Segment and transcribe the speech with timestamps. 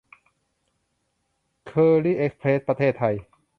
[1.65, 3.15] เคอรี่ เอ็กซ์เพรส ประเทศไทย